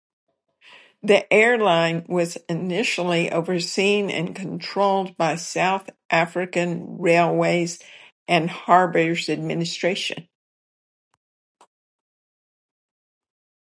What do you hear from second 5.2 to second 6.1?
South